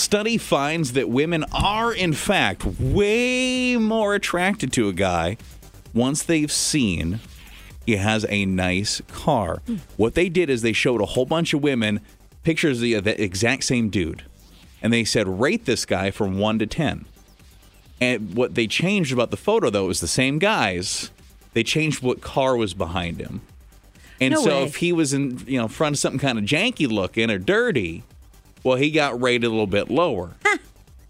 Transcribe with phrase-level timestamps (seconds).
[0.00, 5.36] Study finds that women are, in fact, way more attracted to a guy
[5.92, 7.20] once they've seen
[7.84, 9.60] he has a nice car.
[9.66, 9.76] Hmm.
[9.98, 12.00] What they did is they showed a whole bunch of women
[12.44, 14.24] pictures of the, the exact same dude.
[14.82, 17.04] And they said, rate this guy from 1 to 10.
[18.00, 21.10] And what they changed about the photo, though, was the same guys.
[21.52, 23.42] They changed what car was behind him.
[24.18, 24.64] And No so way.
[24.64, 28.02] if he was in, you know, front of something kind of janky looking or dirty,
[28.62, 30.32] well, he got rated a little bit lower.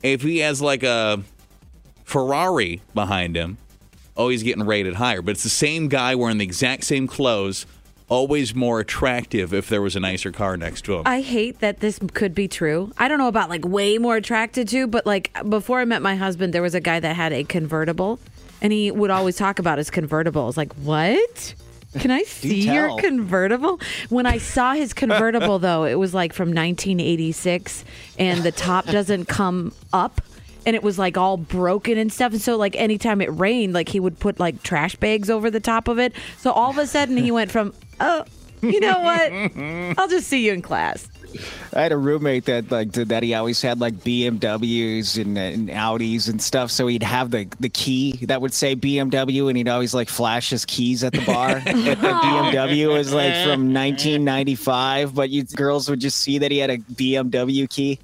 [0.02, 1.22] if he has like a
[2.04, 3.58] Ferrari behind him,
[4.16, 5.22] oh, he's getting rated higher.
[5.22, 7.66] But it's the same guy wearing the exact same clothes,
[8.08, 11.02] always more attractive if there was a nicer car next to him.
[11.06, 12.92] I hate that this could be true.
[12.98, 16.16] I don't know about like way more attracted to, but like before I met my
[16.16, 18.18] husband, there was a guy that had a convertible
[18.60, 20.42] and he would always talk about his convertible.
[20.42, 21.54] I like, what?
[21.98, 23.80] Can I see your convertible?
[24.08, 27.84] When I saw his convertible, though, it was like from 1986
[28.18, 30.20] and the top doesn't come up.
[30.66, 32.32] And it was like all broken and stuff.
[32.32, 35.58] And so, like, anytime it rained, like, he would put like trash bags over the
[35.58, 36.12] top of it.
[36.36, 38.24] So, all of a sudden, he went from, oh,
[38.60, 39.32] you know what?
[39.98, 41.08] I'll just see you in class.
[41.74, 43.22] I had a roommate that like did that.
[43.22, 46.70] He always had like BMWs and, and Audis and stuff.
[46.70, 50.50] So he'd have the the key that would say BMW, and he'd always like flash
[50.50, 51.54] his keys at the bar.
[51.64, 56.58] but the BMW was like from 1995, but you girls would just see that he
[56.58, 57.98] had a BMW key.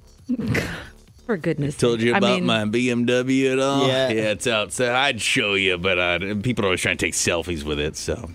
[1.27, 3.89] For goodness Told you about I mean, my BMW at all?
[3.89, 4.09] Yeah.
[4.11, 4.91] yeah, it's outside.
[4.91, 7.97] I'd show you, but uh, people are always trying to take selfies with it.
[7.97, 8.31] So,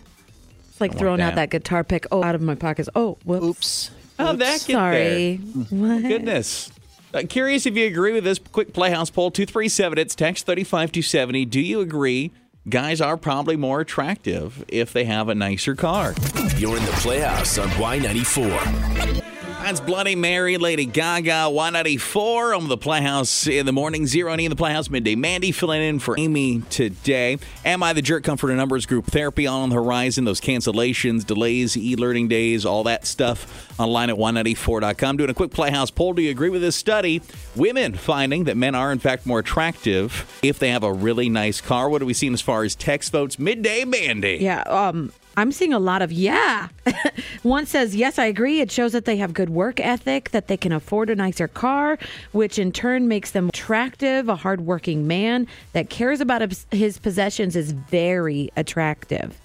[0.69, 1.49] It's like throwing out that.
[1.49, 2.05] that guitar pick.
[2.11, 2.89] Oh, out of my pockets.
[2.93, 3.45] Oh, whoops.
[3.45, 3.91] Oops.
[4.25, 5.35] How'd that get Sorry.
[5.37, 5.63] there?
[5.69, 6.01] What?
[6.03, 6.71] Goodness.
[7.13, 9.97] Uh, curious if you agree with this quick Playhouse poll 237.
[9.97, 11.45] It's text 35270.
[11.45, 12.31] Do you agree
[12.69, 16.13] guys are probably more attractive if they have a nicer car?
[16.57, 19.20] You're in the Playhouse on Y94.
[19.61, 24.55] That's Bloody Mary, Lady Gaga, Y94 on the Playhouse in the morning, zero in the
[24.55, 25.13] Playhouse midday.
[25.15, 27.37] Mandy filling in for Amy today.
[27.63, 30.25] Am I the Jerk Comfort and Numbers Group Therapy on the horizon?
[30.25, 35.17] Those cancellations, delays, e learning days, all that stuff online at Y94.com.
[35.17, 36.13] Doing a quick Playhouse poll.
[36.13, 37.21] Do you agree with this study?
[37.55, 41.61] Women finding that men are, in fact, more attractive if they have a really nice
[41.61, 41.87] car.
[41.87, 43.37] What have we seen as far as text votes?
[43.37, 44.39] Midday Mandy.
[44.41, 44.63] Yeah.
[44.63, 46.67] Um, I'm seeing a lot of yeah.
[47.43, 48.59] One says, yes, I agree.
[48.59, 51.97] It shows that they have good work ethic, that they can afford a nicer car,
[52.31, 54.29] which in turn makes them attractive.
[54.29, 59.39] A hardworking man that cares about his- his possessions is very attractive.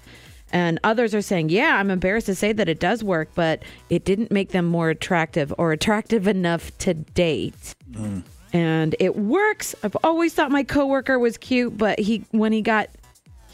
[0.51, 4.05] And others are saying, yeah, I'm embarrassed to say that it does work, but it
[4.05, 7.75] didn't make them more attractive or attractive enough to date.
[7.91, 8.23] Mm.
[8.53, 9.75] And it works.
[9.83, 12.89] I've always thought my coworker was cute, but he when he got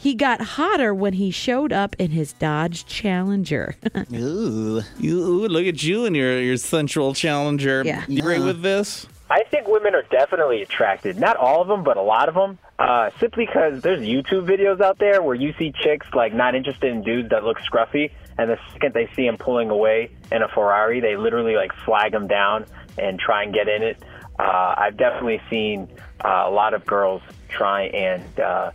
[0.04, 3.74] he got hotter when he showed up in his Dodge Challenger.
[4.12, 4.82] Ooh.
[4.98, 7.82] You, ooh, look at you and your, your sensual challenger.
[7.86, 8.04] Yeah.
[8.06, 9.06] You agree with this?
[9.30, 11.18] I think women are definitely attracted.
[11.18, 12.58] Not all of them, but a lot of them.
[12.78, 16.92] Uh, simply because there's YouTube videos out there where you see chicks like not interested
[16.92, 20.48] in dudes that look scruffy, and the second they see him pulling away in a
[20.48, 22.66] Ferrari, they literally like flag him down
[22.98, 24.02] and try and get in it.
[24.38, 25.88] Uh, I've definitely seen
[26.22, 28.72] uh, a lot of girls try and uh,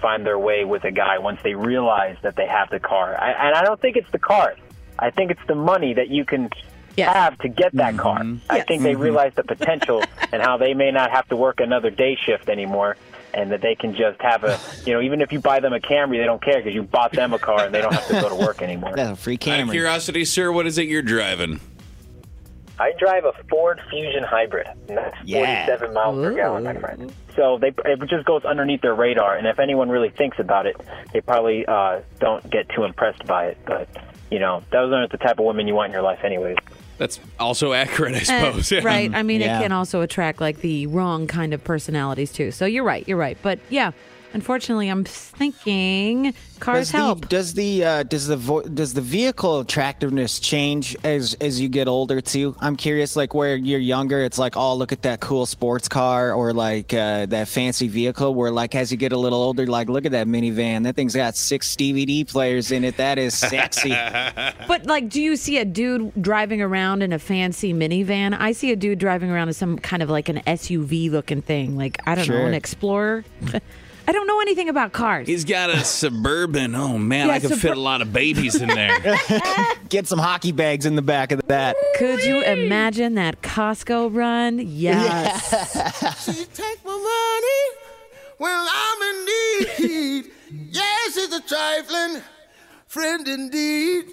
[0.00, 3.16] find their way with a guy once they realize that they have the car.
[3.20, 4.54] I, and I don't think it's the car.
[4.98, 6.50] I think it's the money that you can
[6.96, 7.14] Yes.
[7.14, 8.18] have to get that car.
[8.20, 8.44] Mm-hmm.
[8.52, 8.66] I Yes.
[8.68, 9.00] think they mm-hmm.
[9.02, 12.96] realize the potential and how they may not have to work another day shift anymore.
[13.34, 15.78] And that they can just have a, you know, even if you buy them a
[15.80, 18.20] Camry, they don't care because you bought them a car and they don't have to
[18.20, 18.92] go to work anymore.
[18.94, 19.70] That's a free Out of Camry.
[19.70, 21.58] curiosity, sir, what is it you're driving?
[22.82, 25.66] I drive a Ford Fusion Hybrid, and that's Yeah.
[25.66, 27.12] 47 miles per gallon, my friend.
[27.36, 30.76] So they it just goes underneath their radar, and if anyone really thinks about it,
[31.12, 33.58] they probably uh, don't get too impressed by it.
[33.66, 33.88] But
[34.30, 36.56] you know, those aren't the type of women you want in your life, anyways.
[36.98, 38.72] That's also accurate, I Uh, suppose.
[38.72, 38.80] Yeah.
[38.84, 39.10] right.
[39.14, 39.58] I mean, Yeah.
[39.58, 42.50] it can also attract like the wrong kind of personalities too.
[42.50, 43.06] So you're right.
[43.08, 43.36] You're right.
[43.42, 43.92] But yeah,
[44.34, 47.28] unfortunately, I'm thinking cars Does the, help.
[47.28, 51.88] does the uh, does the vo- does the vehicle attractiveness change as as you get
[51.88, 52.54] older too?
[52.60, 56.32] I'm curious, like where you're younger, it's like, oh, look at that cool sports car
[56.32, 58.34] or like uh, that fancy vehicle.
[58.34, 60.84] Where like as you get a little older, like look at that minivan.
[60.84, 62.96] That thing's got six DVD players in it.
[62.96, 63.94] That is sexy.
[64.68, 68.36] But like, do you see a dude driving around in a fancy minivan?
[68.38, 71.76] I see a dude driving around in some kind of like an SUV looking thing.
[71.76, 73.24] Like I don't know, an Explorer.
[74.12, 75.26] I don't know anything about cars.
[75.26, 76.74] He's got a suburban.
[76.74, 78.98] Oh man, Yeah, I could Subur- fit a lot of babies in there.
[79.88, 81.76] get some hockey bags in the back of that.
[81.96, 84.58] Could you imagine that Costco run?
[84.58, 86.26] Yes.
[86.26, 87.78] She take my money
[88.36, 90.30] when I'm in need.
[90.72, 92.22] yes, she's a trifling
[92.86, 94.04] friend indeed.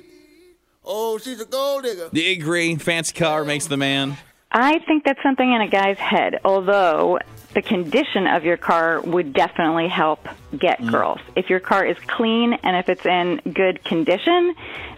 [0.86, 2.08] Oh, she's a gold digger.
[2.14, 2.74] Do you agree?
[2.78, 4.16] Fancy car makes the man.
[4.50, 7.20] I think that's something in a guy's head, although
[7.54, 10.92] the condition of your car would definitely help get mm.
[10.92, 11.20] girls.
[11.36, 14.54] If your car is clean and if it's in good condition,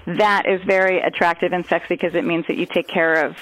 [0.05, 3.37] that is very attractive and sexy because it means that you take care of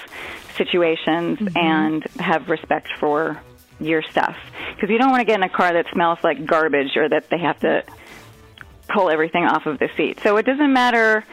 [0.56, 1.56] situations mm-hmm.
[1.56, 3.40] and have respect for
[3.80, 4.36] your stuff.
[4.74, 7.30] Because you don't want to get in a car that smells like garbage or that
[7.30, 7.82] they have to
[8.88, 10.20] pull everything off of the seat.
[10.22, 11.24] So it doesn't matter.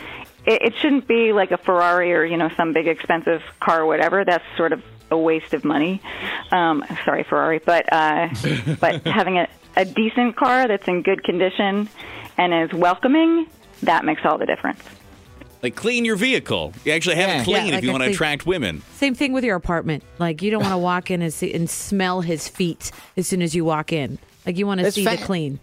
[0.45, 3.85] It, it shouldn't be like a Ferrari or you know some big expensive car or
[3.85, 4.23] whatever.
[4.23, 6.01] That's sort of a waste of money.
[6.51, 8.29] Um, sorry, Ferrari, but uh,
[8.79, 11.89] but having a, a decent car that's in good condition
[12.37, 13.47] and is welcoming,
[13.83, 14.81] that makes all the difference.
[15.63, 16.73] Like clean your vehicle.
[16.85, 17.41] You actually have Yeah.
[17.41, 18.83] it clean Yeah, if you want to attract women.
[18.95, 20.03] Same thing with your apartment.
[20.19, 23.41] Like you don't want to walk in and, see, and smell his feet as soon
[23.41, 24.19] as you walk in.
[24.45, 25.59] Like you want to It's see the clean.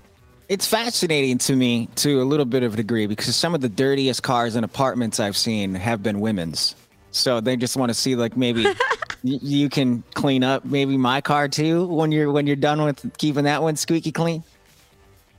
[0.49, 3.69] It's fascinating to me to a little bit of a degree because some of the
[3.69, 6.75] dirtiest cars and apartments I've seen have been women's.
[7.13, 8.75] So they just want to see like maybe y-
[9.27, 13.45] you can clean up maybe my car too when you're when you're done with keeping
[13.45, 14.45] that one squeaky clean.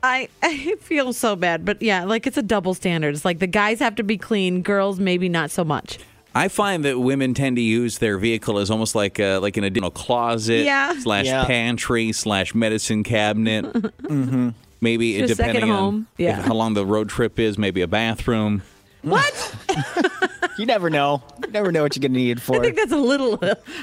[0.01, 3.13] I, I feel so bad, but yeah, like it's a double standard.
[3.15, 5.99] It's like the guys have to be clean, girls maybe not so much.
[6.33, 9.63] I find that women tend to use their vehicle as almost like a, like an
[9.63, 10.93] additional closet Yeah.
[10.99, 11.45] slash Yeah.
[11.45, 13.65] pantry slash medicine cabinet.
[13.73, 14.49] mm-hmm.
[14.81, 16.07] Maybe Just a depending on.
[16.17, 16.39] Yeah.
[16.39, 18.63] if- how long the road trip is, maybe a bathroom.
[19.01, 19.55] What?
[20.57, 21.21] You never know.
[21.43, 22.57] You never know what you're gonna need for.
[22.57, 23.39] I think that's a little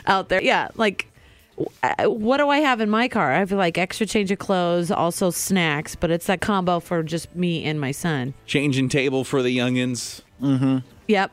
[0.06, 0.42] out there.
[0.42, 1.06] Yeah, like
[1.82, 3.32] uh, what do I have in my car?
[3.32, 7.34] I have like extra change of clothes, also snacks, but it's that combo for just
[7.36, 8.34] me and my son.
[8.46, 10.22] Changing table for the youngins.
[10.40, 10.82] Mhm.
[11.08, 11.32] Yep.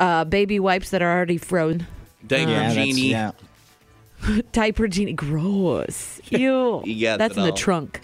[0.00, 1.86] Uh, baby wipes that are already frozen.
[2.26, 3.10] Diaper yeah, genie.
[3.10, 3.30] yeah.
[4.52, 5.12] Diaper genie.
[5.12, 6.20] Gross.
[6.30, 6.82] Ew.
[6.84, 8.00] You got That's it in the trunk.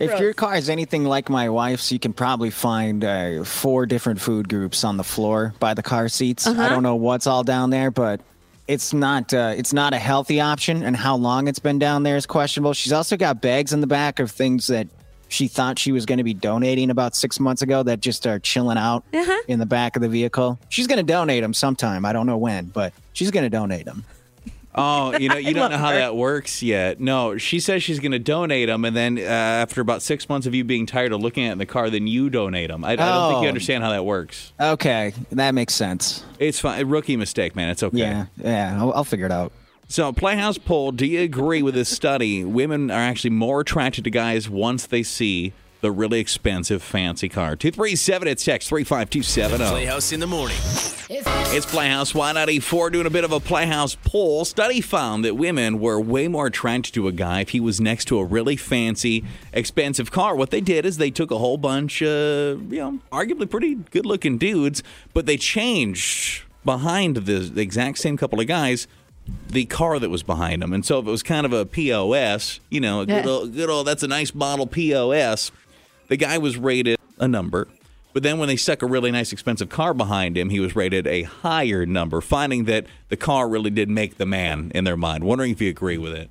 [0.00, 4.20] If your car is anything like my wife's, you can probably find uh, four different
[4.20, 6.46] food groups on the floor by the car seats.
[6.46, 8.20] I don't know what's all down there, but
[8.68, 12.16] it's not uh, it's not a healthy option, and how long it's been down there
[12.16, 12.74] is questionable.
[12.74, 14.86] She's also got bags in the back of things that
[15.28, 18.38] she thought she was going to be donating about six months ago that just are
[18.38, 19.04] chilling out
[19.46, 20.58] in the back of the vehicle.
[20.70, 22.04] She's going to donate them sometime.
[22.04, 24.04] I don't know when, but she's going to donate them.
[24.78, 25.94] Oh, you know, you don't know how her.
[25.98, 27.00] that works yet.
[27.00, 30.46] No, she says she's going to donate them, and then uh, after about six months
[30.46, 32.84] of you being tired of looking at it in the car, then you donate them.
[32.84, 33.48] I, I don't think you Oh.
[33.48, 34.52] understand how that works.
[34.60, 36.24] Okay, that makes sense.
[36.38, 36.86] It's fine.
[36.86, 37.70] Rookie mistake, man.
[37.70, 37.98] It's okay.
[37.98, 39.52] Yeah, yeah, I'll, I'll figure it out.
[39.88, 42.44] So, Playhouse poll: Do you agree with this study?
[42.44, 47.56] Women are actually more attracted to guys once they see the really expensive, fancy car.
[47.56, 48.28] Two three seven.
[48.28, 49.70] It's text three five two seven zero.
[49.70, 50.56] Playhouse in the morning.
[51.10, 54.44] It's Playhouse Y94 doing a bit of a Playhouse poll.
[54.44, 58.04] Study found that women were way more attracted to a guy if he was next
[58.06, 60.36] to a really fancy, expensive car.
[60.36, 64.04] What they did is they took a whole bunch of, you know, arguably pretty good
[64.04, 64.82] looking dudes,
[65.14, 68.86] but they changed behind the, the exact same couple of guys
[69.50, 70.72] the car that was behind them.
[70.72, 73.30] And so if it was kind of a POS, you know, a good, Yeah.
[73.30, 75.52] old, good old, that's a nice model POS,
[76.08, 77.68] the guy was rated a number.
[78.12, 81.06] But then when they stuck a really nice expensive car behind him, he was rated
[81.06, 85.24] a higher number, finding that the car really did make the man in their mind.
[85.24, 86.30] Wondering if you agree with it.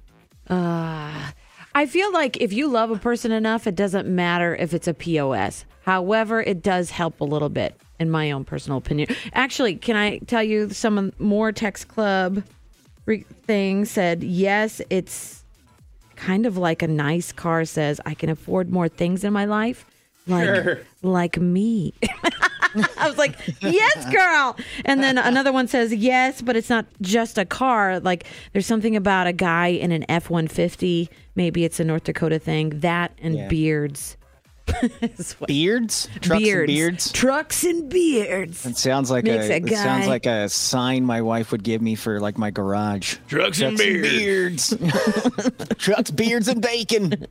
[0.49, 1.31] Uh,
[1.75, 4.93] I feel like if you love a person enough, it doesn't matter if it's a
[4.93, 5.65] POS.
[5.83, 9.15] However, it does help a little bit, in my own personal opinion.
[9.33, 12.43] Actually, can I tell you some more text club
[13.05, 15.43] re- things said yes, it's
[16.17, 19.85] kind of like a nice car says I can afford more things in my life,
[20.27, 21.93] like like me.
[22.97, 24.55] I was like, yes, girl.
[24.85, 27.99] And then another one says, yes, but it's not just a car.
[27.99, 31.09] Like there's something about a guy in an F 150.
[31.35, 32.81] Maybe it's a North Dakota thing.
[32.81, 33.47] That and Yeah.
[33.47, 34.17] beards.
[35.01, 36.59] Is what- Beards, trucks beards.
[36.59, 37.11] and beards.
[37.11, 38.65] Trucks and beards.
[38.65, 41.81] It sounds like Makes a, a it sounds like a sign my wife would give
[41.81, 43.15] me for like my garage.
[43.27, 44.75] Trucks and beards.
[45.77, 47.27] Trucks, beards, and bacon.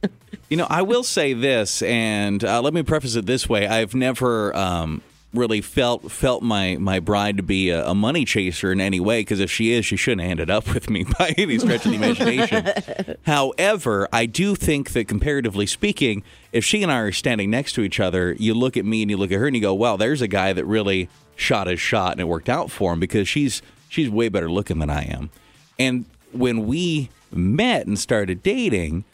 [0.49, 3.95] You know, I will say this, and uh, let me preface it this way: I've
[3.95, 5.03] never um,
[5.37, 9.21] really felt felt my my bride to be a, a money chaser in any way.
[9.21, 11.93] Because if she is, she shouldn't have ended up with me by any stretch of
[11.93, 13.17] the imagination.
[13.27, 17.83] However, I do think that comparatively speaking, if she and I are standing next to
[17.83, 19.97] each other, you look at me and you look at her and you go, "Wow,
[19.97, 23.29] there's a guy that really shot his shot and it worked out for him because
[23.29, 25.31] she's she's way better looking than I am."
[25.79, 29.05] And when we met and started dating.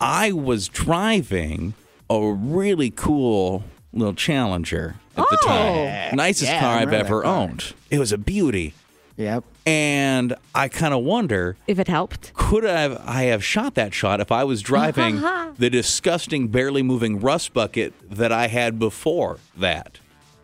[0.00, 1.74] I was driving
[2.08, 6.16] a really cool little Challenger at the time.
[6.16, 7.32] Nicest Yeah, car I've ever car.
[7.32, 7.72] owned.
[7.90, 8.74] It was a beauty.
[9.16, 9.44] Yep.
[9.64, 12.32] And I kind of wonder If it helped.
[12.34, 15.20] could I have, I have shot that shot if I was driving
[15.58, 19.98] the disgusting, barely moving rust bucket that I had before that?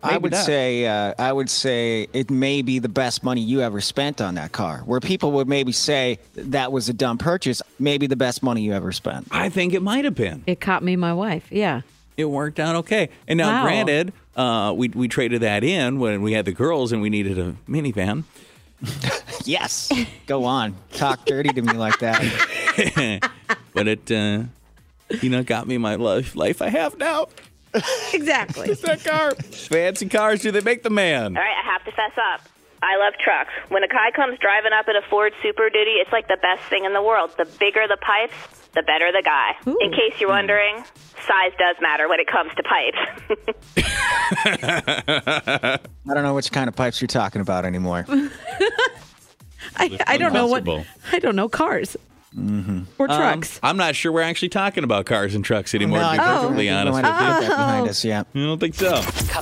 [0.05, 0.43] I would not.
[0.45, 4.35] say uh, I would say it may be the best money you ever spent on
[4.35, 4.79] that car.
[4.79, 8.73] Where people would maybe say that was a dumb purchase, maybe the best money you
[8.73, 9.27] ever spent.
[9.31, 10.43] I think it might have been.
[10.45, 11.47] It caught me, my wife.
[11.49, 11.81] Yeah.
[12.17, 13.09] It worked out okay.
[13.27, 13.63] And now, Wow.
[13.63, 17.37] granted, uh, we we traded that in when we had the girls and we needed
[17.39, 18.23] a minivan.
[19.45, 19.91] Yes,
[20.25, 22.21] go on, talk dirty to me like that.
[23.73, 24.43] but it, uh,
[25.21, 27.27] you know, got me my life life I have now.
[28.13, 28.73] Exactly.
[28.81, 30.41] That car, fancy cars.
[30.41, 31.35] Do they make the man?
[31.35, 32.47] All right, I have to fess up.
[32.83, 33.53] I love trucks.
[33.69, 36.63] When a guy comes driving up in a Ford Super Duty, it's like the best
[36.69, 37.31] thing in the world.
[37.37, 38.35] The bigger the pipes,
[38.73, 39.55] the better the guy.
[39.65, 40.35] In case you're hmm.
[40.35, 40.83] wondering,
[41.25, 42.97] size does matter when it comes to pipes.
[46.05, 48.05] I don't know which kind of pipes you're talking about anymore.
[49.77, 50.67] I, I don't know what.
[51.11, 51.95] I don't know cars
[52.35, 52.83] mm-hmm.
[52.97, 53.59] or um, trucks.
[53.63, 55.99] I'm not sure we're actually talking about cars and trucks anymore.
[55.99, 57.05] No, to be perfectly think honest ah.
[57.05, 57.11] with you.
[57.11, 58.23] might have put that behind us, yeah.
[58.33, 59.01] I don't think so.